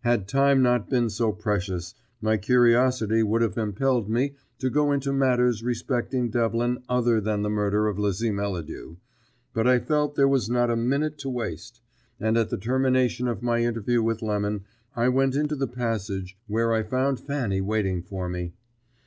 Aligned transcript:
Had 0.00 0.28
time 0.28 0.60
not 0.62 0.90
been 0.90 1.08
so 1.08 1.32
precious, 1.32 1.94
my 2.20 2.36
curiosity 2.36 3.22
would 3.22 3.40
have 3.40 3.56
impelled 3.56 4.10
me 4.10 4.34
to 4.58 4.68
go 4.68 4.92
into 4.92 5.10
matters 5.10 5.62
respecting 5.62 6.28
Devlin 6.28 6.80
other 6.86 7.18
than 7.18 7.40
the 7.40 7.48
murder 7.48 7.86
of 7.86 7.98
Lizzie 7.98 8.30
Melladew, 8.30 8.96
but 9.54 9.66
I 9.66 9.78
felt 9.78 10.16
there 10.16 10.28
was 10.28 10.50
not 10.50 10.68
a 10.70 10.76
minute 10.76 11.16
to 11.20 11.30
waste; 11.30 11.80
and 12.20 12.36
at 12.36 12.50
the 12.50 12.58
termination 12.58 13.26
of 13.26 13.42
my 13.42 13.60
interview 13.60 14.02
with 14.02 14.20
Lemon 14.20 14.64
I 14.94 15.08
went 15.08 15.34
into 15.34 15.56
the 15.56 15.66
passage, 15.66 16.36
where 16.46 16.74
I 16.74 16.82
found 16.82 17.18
Fanny 17.18 17.62
waiting 17.62 18.02
for 18.02 18.28
me. 18.28 18.52